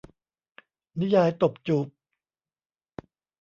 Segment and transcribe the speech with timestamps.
[0.99, 1.87] นิยายตบจูบ